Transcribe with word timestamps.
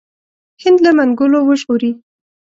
هند 0.63 0.77
له 0.85 0.91
منګولو 0.97 1.39
وژغوري. 1.47 1.91